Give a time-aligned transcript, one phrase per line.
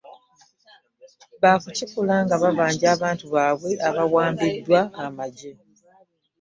[1.41, 5.51] Ba kukikola nga babanja abantu baabwe abaawambibwa amagye